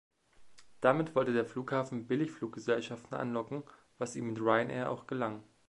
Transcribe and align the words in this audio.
Damit 0.79 1.13
wollte 1.13 1.31
der 1.31 1.45
Flughafen 1.45 2.07
Billigfluggesellschaften 2.07 3.13
anlocken, 3.13 3.61
was 3.99 4.15
ihm 4.15 4.29
mit 4.29 4.39
Ryanair 4.41 4.89
auch 4.89 5.05
gelang. 5.05 5.43